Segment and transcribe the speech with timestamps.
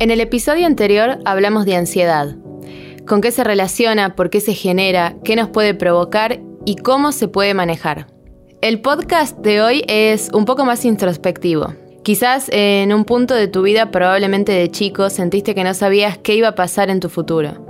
[0.00, 2.34] En el episodio anterior hablamos de ansiedad.
[3.06, 4.16] ¿Con qué se relaciona?
[4.16, 5.14] ¿Por qué se genera?
[5.22, 6.40] ¿Qué nos puede provocar?
[6.64, 8.08] ¿Y cómo se puede manejar?
[8.60, 11.74] El podcast de hoy es un poco más introspectivo.
[12.02, 16.34] Quizás en un punto de tu vida, probablemente de chico, sentiste que no sabías qué
[16.34, 17.64] iba a pasar en tu futuro.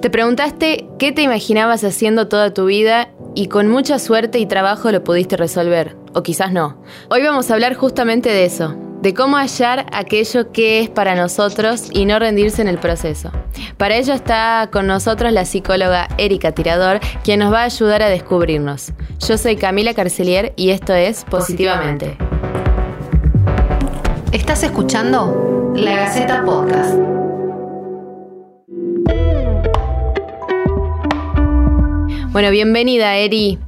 [0.00, 4.90] Te preguntaste qué te imaginabas haciendo toda tu vida y con mucha suerte y trabajo
[4.90, 6.82] lo pudiste resolver, o quizás no.
[7.10, 8.74] Hoy vamos a hablar justamente de eso,
[9.06, 13.30] de cómo hallar aquello que es para nosotros y no rendirse en el proceso.
[13.76, 18.08] Para ello está con nosotros la psicóloga Erika Tirador, quien nos va a ayudar a
[18.08, 18.92] descubrirnos.
[19.24, 22.18] Yo soy Camila Carcelier y esto es Positivamente.
[24.32, 26.96] Estás escuchando La Gaceta Podcast.
[32.32, 33.60] Bueno, bienvenida Eri.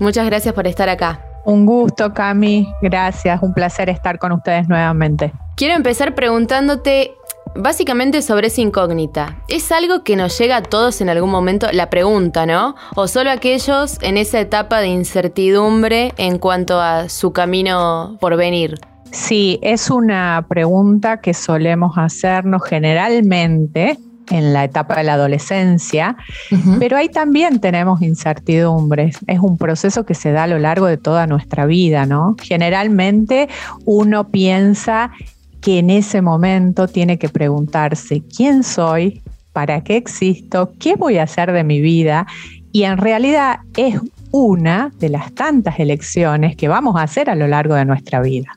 [0.00, 1.25] Muchas gracias por estar acá.
[1.46, 2.68] Un gusto, Cami.
[2.82, 3.40] Gracias.
[3.40, 5.32] Un placer estar con ustedes nuevamente.
[5.56, 7.14] Quiero empezar preguntándote
[7.54, 9.36] básicamente sobre esa incógnita.
[9.46, 11.68] ¿Es algo que nos llega a todos en algún momento?
[11.72, 12.74] La pregunta, ¿no?
[12.96, 18.80] ¿O solo aquellos en esa etapa de incertidumbre en cuanto a su camino por venir?
[19.12, 23.96] Sí, es una pregunta que solemos hacernos generalmente
[24.30, 26.16] en la etapa de la adolescencia,
[26.78, 29.18] pero ahí también tenemos incertidumbres.
[29.26, 32.36] Es un proceso que se da a lo largo de toda nuestra vida, ¿no?
[32.42, 33.48] Generalmente
[33.84, 35.10] uno piensa
[35.60, 41.22] que en ese momento tiene que preguntarse quién soy, para qué existo, qué voy a
[41.22, 42.26] hacer de mi vida
[42.72, 43.98] y en realidad es
[44.30, 48.50] una de las tantas elecciones que vamos a hacer a lo largo de nuestra vida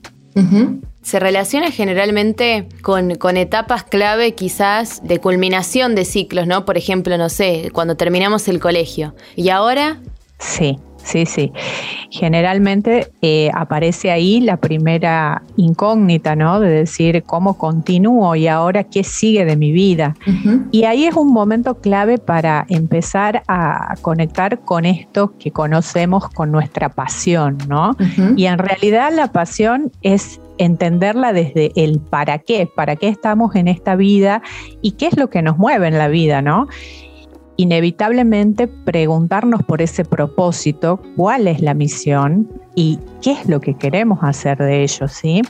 [1.09, 6.65] se relaciona generalmente con, con, etapas clave quizás de culminación de ciclos, ¿no?
[6.65, 9.15] Por ejemplo, no sé, cuando terminamos el colegio.
[9.35, 9.99] ¿Y ahora?
[10.37, 11.51] Sí, sí, sí.
[12.09, 16.59] Generalmente eh, aparece ahí la primera incógnita, ¿no?
[16.59, 20.15] De decir cómo continúo y ahora qué sigue de mi vida.
[20.71, 26.51] Y ahí es un momento clave para empezar a conectar con esto que conocemos con
[26.51, 27.95] nuestra pasión, ¿no?
[28.35, 33.67] Y en realidad la pasión es entenderla desde el para qué, para qué estamos en
[33.67, 34.41] esta vida
[34.81, 36.67] y qué es lo que nos mueve en la vida, ¿no?
[37.59, 44.19] Inevitablemente preguntarnos por ese propósito, cuál es la misión y qué es lo que queremos
[44.21, 45.41] hacer de ello, ¿sí?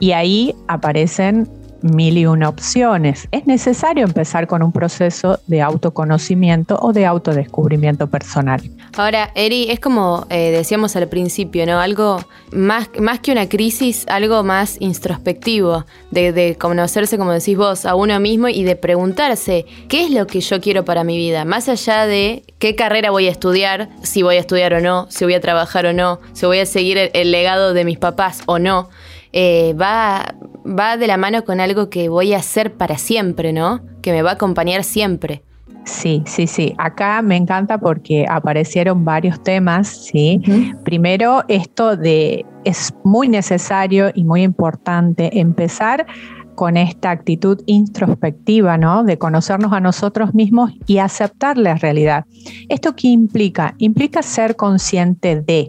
[0.00, 1.46] Y ahí aparecen
[1.94, 3.28] mil y una opciones.
[3.30, 8.62] Es necesario empezar con un proceso de autoconocimiento o de autodescubrimiento personal.
[8.96, 11.80] Ahora, Eri, es como eh, decíamos al principio, ¿no?
[11.80, 12.18] Algo
[12.52, 18.18] más, más que una crisis, algo más introspectivo, de, conocerse, como decís vos, a uno
[18.20, 21.44] mismo y de preguntarse, ¿qué es lo que yo quiero para mi vida?
[21.44, 25.24] Más allá de qué carrera voy a estudiar, si voy a estudiar o no, si
[25.24, 28.58] voy a trabajar o no, si voy a seguir el legado de mis papás o
[28.58, 28.88] no.
[29.32, 30.34] Eh, va,
[30.66, 33.80] va de la mano con algo que voy a hacer para siempre, ¿no?
[34.02, 35.42] Que me va a acompañar siempre.
[35.84, 36.74] Sí, sí, sí.
[36.78, 40.42] Acá me encanta porque aparecieron varios temas, ¿sí?
[40.84, 46.06] Primero, esto de es muy necesario y muy importante empezar
[46.56, 49.04] con esta actitud introspectiva, ¿no?
[49.04, 52.24] De conocernos a nosotros mismos y aceptar la realidad.
[52.68, 53.74] ¿Esto qué implica?
[53.78, 55.68] Implica ser consciente de,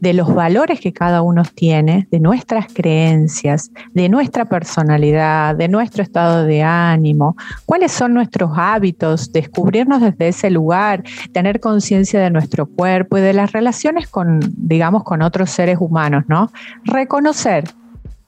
[0.00, 6.02] de los valores que cada uno tiene, de nuestras creencias, de nuestra personalidad, de nuestro
[6.02, 7.36] estado de ánimo,
[7.66, 13.32] cuáles son nuestros hábitos, descubrirnos desde ese lugar, tener conciencia de nuestro cuerpo y de
[13.32, 16.50] las relaciones con, digamos, con otros seres humanos, ¿no?
[16.84, 17.64] Reconocer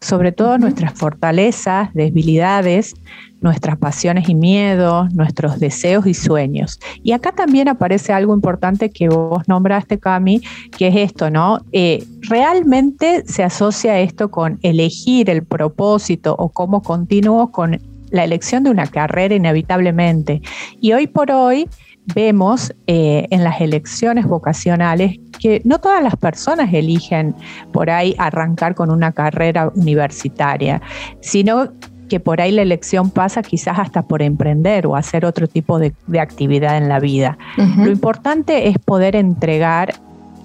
[0.01, 2.95] sobre todo nuestras fortalezas, debilidades,
[3.41, 6.79] nuestras pasiones y miedos, nuestros deseos y sueños.
[7.03, 10.41] Y acá también aparece algo importante que vos nombraste, Cami,
[10.77, 11.61] que es esto, ¿no?
[11.73, 17.81] Eh, realmente se asocia esto con elegir el propósito o cómo continúo con
[18.11, 20.43] la elección de una carrera inevitablemente.
[20.81, 21.69] Y hoy por hoy
[22.15, 27.35] vemos eh, en las elecciones vocacionales que no todas las personas eligen
[27.73, 30.83] por ahí arrancar con una carrera universitaria,
[31.21, 31.73] sino
[32.11, 35.95] que por ahí la elección pasa quizás hasta por emprender o hacer otro tipo de,
[36.21, 37.39] actividad en la vida.
[37.57, 39.95] Lo importante es poder entregar,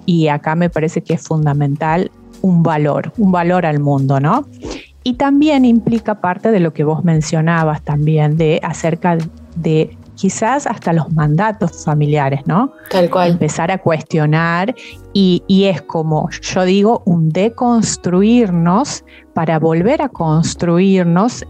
[0.05, 2.11] y acá me parece que es fundamental,
[2.41, 4.45] un valor, un valor al mundo, ¿no?
[5.03, 9.17] Y también implica parte de lo que vos mencionabas también, de acerca
[9.55, 12.71] de quizás hasta los mandatos familiares, ¿no?
[12.89, 13.31] Tal cual.
[13.31, 14.73] Empezar a cuestionar
[15.13, 19.03] y, es como yo digo, un deconstruirnos
[19.33, 21.45] para volver a construirnos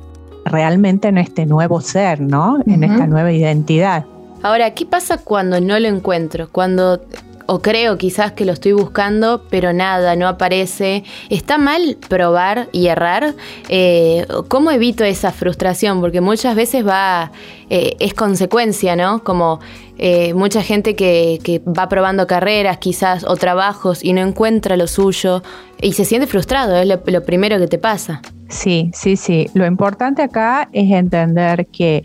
[0.46, 2.60] realmente en este nuevo ser, ¿no?
[2.68, 4.06] En esta nueva identidad.
[4.44, 6.50] Ahora, ¿qué pasa cuando no lo encuentro?
[6.52, 7.02] Cuando
[7.48, 11.04] o creo quizás que lo estoy buscando, pero nada, no aparece.
[11.30, 13.36] ¿Está mal probar y errar?
[13.70, 16.02] Eh, ¿Cómo evito esa frustración?
[16.02, 17.32] Porque muchas veces va,
[17.70, 19.24] eh, es consecuencia, ¿no?
[19.24, 19.60] Como
[19.98, 24.88] eh, mucha gente que, que, va probando carreras quizás o trabajos y no encuentra lo
[24.88, 25.42] suyo
[25.82, 28.22] y se siente frustrado, es lo primero que te pasa.
[28.50, 29.48] Sí, sí, sí.
[29.54, 32.04] Lo importante acá es entender que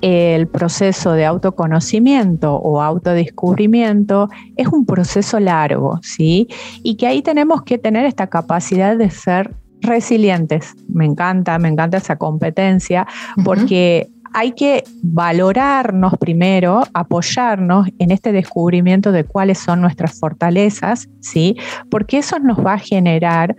[0.00, 6.48] el proceso de autoconocimiento o autodescubrimiento es un proceso largo, ¿sí?
[6.82, 10.74] Y que ahí tenemos que tener esta capacidad de ser resilientes.
[10.88, 13.06] Me encanta, me encanta esa competencia,
[13.44, 21.56] porque hay que valorarnos primero, apoyarnos en este descubrimiento de cuáles son nuestras fortalezas, ¿sí?
[21.90, 23.56] Porque eso nos va a generar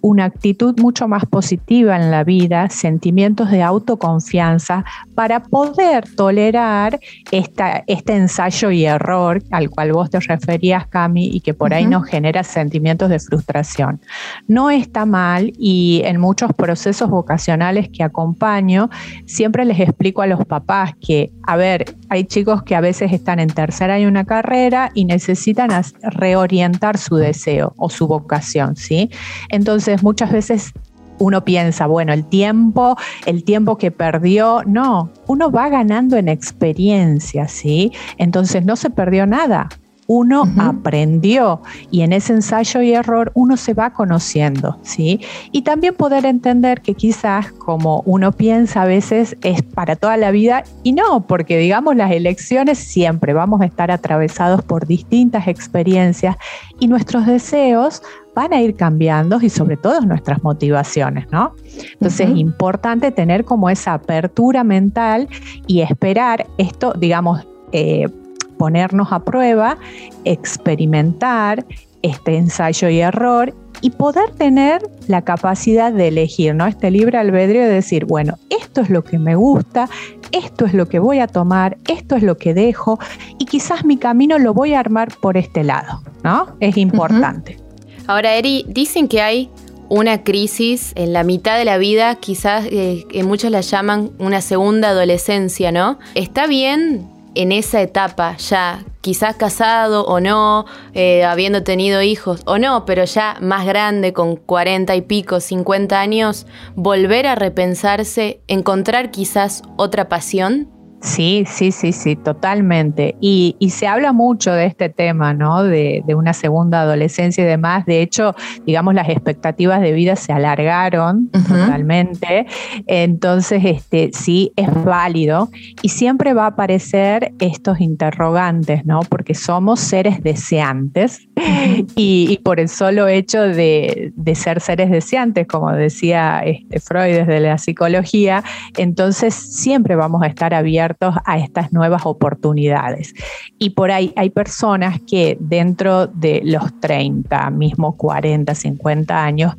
[0.00, 4.84] una actitud mucho más positiva en la vida, sentimientos de autoconfianza
[5.14, 6.98] para poder tolerar
[7.30, 11.86] esta, este ensayo y error al cual vos te referías, Cami, y que por ahí
[11.86, 14.00] nos genera sentimientos de frustración.
[14.48, 18.88] No está mal y en muchos procesos vocacionales que acompaño,
[19.26, 23.38] siempre les explico a los papás que, a ver, hay chicos que a veces están
[23.38, 25.70] en tercer año una carrera y necesitan
[26.02, 29.10] reorientar su deseo o su vocación, ¿sí?
[29.50, 30.72] Entonces, muchas veces
[31.18, 37.48] uno piensa, bueno, el tiempo, el tiempo que perdió, no, uno va ganando en experiencia,
[37.48, 37.92] ¿sí?
[38.18, 39.68] Entonces no se perdió nada,
[40.06, 41.60] uno aprendió
[41.90, 45.20] y en ese ensayo y error uno se va conociendo, ¿sí?
[45.52, 50.30] Y también poder entender que quizás como uno piensa a veces es para toda la
[50.30, 56.36] vida y no, porque digamos las elecciones siempre vamos a estar atravesados por distintas experiencias
[56.78, 58.02] y nuestros deseos
[58.34, 61.54] van a ir cambiando y sobre todo nuestras motivaciones, ¿no?
[61.94, 65.28] Entonces es importante tener como esa apertura mental
[65.66, 68.08] y esperar esto, digamos, eh,
[68.56, 69.78] ponernos a prueba,
[70.24, 71.64] experimentar
[72.02, 76.66] este ensayo y error y poder tener la capacidad de elegir, ¿no?
[76.66, 79.88] Este libre albedrío de decir, bueno, esto es lo que me gusta,
[80.32, 82.98] esto es lo que voy a tomar, esto es lo que dejo
[83.38, 86.56] y quizás mi camino lo voy a armar por este lado, ¿no?
[86.60, 87.58] Es importante.
[88.06, 89.50] Ahora, Eri, dicen que hay
[89.88, 94.40] una crisis en la mitad de la vida, quizás eh, que muchos la llaman una
[94.40, 95.98] segunda adolescencia, ¿no?
[96.14, 102.58] ¿Está bien en esa etapa ya, quizás casado o no, eh, habiendo tenido hijos o
[102.58, 109.10] no, pero ya más grande, con 40 y pico, 50 años, volver a repensarse, encontrar
[109.10, 110.75] quizás otra pasión?
[111.00, 113.16] Sí, sí, sí, sí, totalmente.
[113.20, 115.62] Y, se habla mucho de este tema, ¿no?
[115.62, 117.84] De, una segunda adolescencia y demás.
[117.84, 118.34] De hecho,
[118.64, 122.46] digamos, las expectativas de vida se alargaron totalmente.
[122.86, 125.50] Entonces, este, sí, es válido.
[125.82, 129.00] Y siempre va a aparecer estos interrogantes, ¿no?
[129.00, 131.28] Porque somos seres deseantes.
[131.96, 137.58] y, por el solo hecho de, ser seres deseantes, como decía este Freud desde la
[137.58, 138.42] psicología,
[138.76, 143.14] entonces siempre vamos a estar abiertos a estas nuevas oportunidades.
[143.58, 149.56] Y por ahí hay personas que dentro de los 30, mismo 40, 50 años,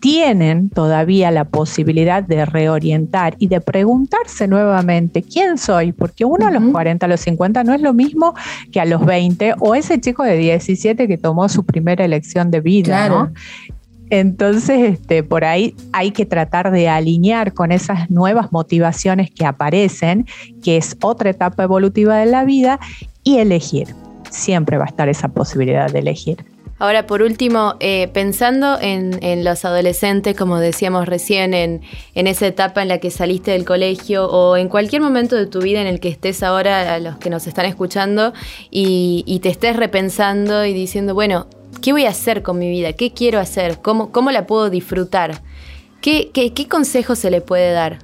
[0.00, 6.50] tienen todavía la posibilidad de reorientar y de preguntarse nuevamente quién soy, porque uno a
[6.50, 8.34] los 40, a los 50 no es lo mismo
[8.72, 12.60] que a los 20 o ese chico de 17 que tomó su primera elección de
[12.60, 13.32] vida, ¿no?
[14.10, 20.26] Entonces, este, por ahí hay que tratar de alinear con esas nuevas motivaciones que aparecen,
[20.62, 22.80] que es otra etapa evolutiva de la vida,
[23.22, 23.88] y elegir.
[24.30, 26.44] Siempre va a estar esa posibilidad de elegir.
[26.78, 31.82] Ahora, por último, eh, pensando en, los adolescentes, como decíamos recién, en,
[32.14, 35.80] esa etapa en la que saliste del colegio o en cualquier momento de tu vida
[35.80, 38.32] en el que estés ahora, a los que nos están escuchando,
[38.70, 41.46] y, y te estés repensando y diciendo, bueno,
[41.82, 42.92] ¿Qué voy a hacer con mi vida?
[42.92, 43.78] ¿Qué quiero hacer?
[43.80, 45.42] ¿Cómo, cómo la puedo disfrutar?
[46.00, 47.98] ¿Qué, qué, qué consejo se le puede dar?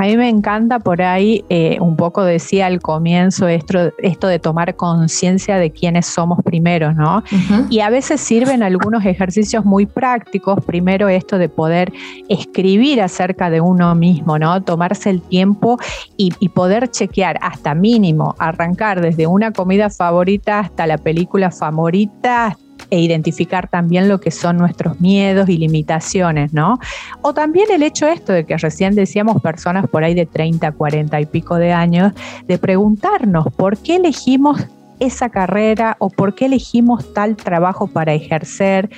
[0.00, 4.38] A mí me encanta por ahí, eh, un poco decía al comienzo esto, esto de
[4.38, 7.22] tomar conciencia de quiénes somos primero, ¿no?
[7.68, 10.64] Y a veces sirven algunos ejercicios muy prácticos.
[10.64, 11.92] Primero esto de poder
[12.30, 14.62] escribir acerca de uno mismo, ¿no?
[14.62, 15.78] Tomarse el tiempo
[16.16, 22.56] y, y poder chequear hasta mínimo, arrancar desde una comida favorita hasta la película favorita,
[22.90, 26.78] e identificar también lo que son nuestros miedos y limitaciones, ¿no?
[27.22, 31.20] O también el hecho esto de que recién decíamos personas por ahí de 30, 40
[31.20, 32.12] y pico de años,
[32.46, 34.66] de preguntarnos por qué elegimos
[34.98, 38.90] esa carrera o por qué elegimos tal trabajo para ejercer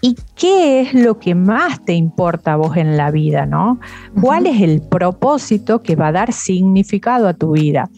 [0.00, 3.80] y qué es lo que más te importa a vos en la vida, ¿no?
[4.20, 7.90] ¿Cuál es el propósito que va a dar significado a tu vida?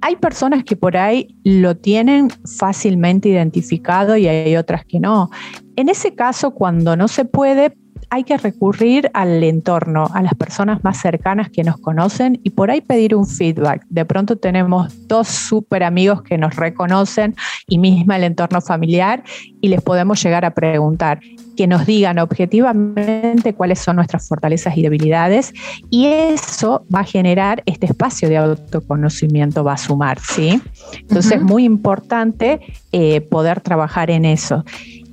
[0.00, 5.30] Hay personas que por ahí lo tienen fácilmente identificado y hay otras que no.
[5.76, 7.76] En ese caso, cuando no se puede,
[8.10, 12.70] hay que recurrir al entorno, a las personas más cercanas que nos conocen y por
[12.70, 13.84] ahí pedir un feedback.
[13.88, 17.34] De pronto tenemos dos súper amigos que nos reconocen
[17.66, 19.22] y misma el entorno familiar
[19.60, 21.20] y les podemos llegar a preguntar
[21.56, 25.52] que nos digan objetivamente cuáles son nuestras fortalezas y debilidades
[25.90, 30.60] y eso va a generar este espacio de autoconocimiento, va a sumar, ¿sí?
[31.00, 32.60] Entonces es muy importante
[32.92, 34.64] eh, poder trabajar en eso.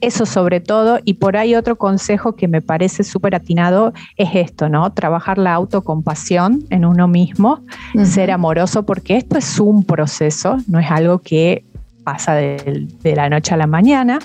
[0.03, 4.67] Eso sobre todo, y por ahí otro consejo que me parece súper atinado es esto,
[4.67, 4.91] ¿no?
[4.91, 7.61] Trabajar la autocompasión en uno mismo,
[8.03, 11.63] ser amoroso, porque esto es un proceso, no es algo que
[12.03, 14.19] pasa de, la noche a la mañana,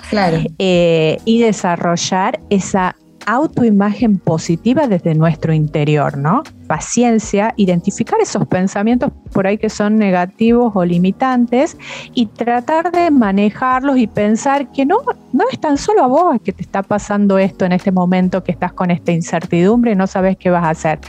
[0.57, 2.97] eh, y desarrollar esa
[3.29, 6.43] autoimagen positiva desde nuestro interior, ¿no?
[6.67, 11.77] Paciencia, identificar esos pensamientos por ahí que son negativos o limitantes
[12.13, 14.97] y tratar de manejarlos y pensar que no,
[15.31, 18.51] no es tan solo a vos que te está pasando esto en este momento, que
[18.51, 20.99] estás con esta incertidumbre y no sabes qué vas a hacer,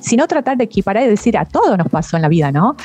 [0.00, 2.76] sino tratar de equiparar y decir a todo nos pasó en la vida, ¿no?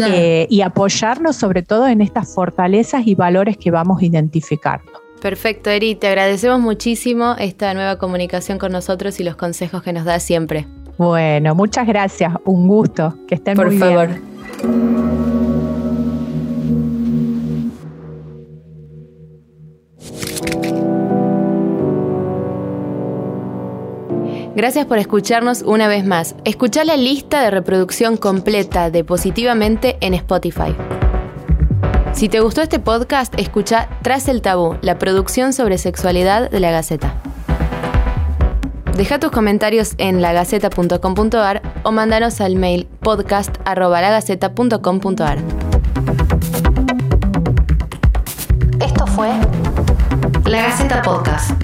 [0.00, 5.01] Eh, y apoyarnos sobre todo en estas fortalezas y valores que vamos identificando.
[5.22, 10.04] Perfecto, Eri, te agradecemos muchísimo esta nueva comunicación con nosotros y los consejos que nos
[10.04, 10.66] das siempre.
[10.98, 14.08] Bueno, muchas gracias, un gusto, que estén Por muy favor.
[24.56, 26.34] Gracias por escucharnos una vez más.
[26.44, 30.74] Escucha la lista de reproducción completa de Positivamente en Spotify.
[32.12, 36.70] Si te gustó este podcast, escucha Tras el Tabú, la producción sobre sexualidad de la
[36.70, 37.14] Gaceta.
[38.96, 45.38] Deja tus comentarios en lagaceta.com.ar o mándanos al mail podcast.lagaceta.com.ar.
[48.80, 49.30] Esto fue
[50.44, 51.61] La Gaceta Podcast.